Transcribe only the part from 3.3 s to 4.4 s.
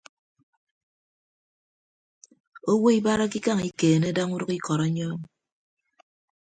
ikañ ikeene daña